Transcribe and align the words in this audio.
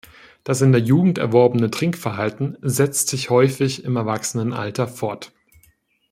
Das 0.43 0.61
in 0.63 0.71
der 0.71 0.81
Jugend 0.81 1.19
erworbene 1.19 1.69
Trinkverhalten 1.69 2.57
setzt 2.63 3.09
sich 3.09 3.29
häufig 3.29 3.83
im 3.83 3.97
Erwachsenenalter 3.97 4.87
fort. 4.87 5.31